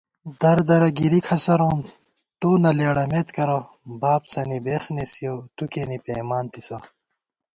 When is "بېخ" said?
4.65-4.83